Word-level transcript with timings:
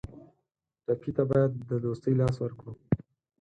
ټپي 0.85 1.11
ته 1.17 1.23
باید 1.29 1.51
د 1.69 1.71
دوستۍ 1.85 2.13
لاس 2.21 2.35
ورکړو. 2.39 2.73